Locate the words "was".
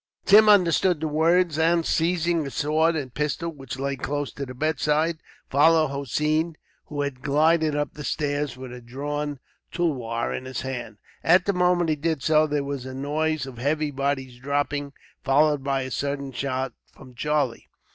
12.63-12.87